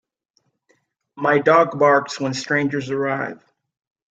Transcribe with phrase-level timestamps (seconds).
[1.15, 3.39] My dog barks when strangers arrive.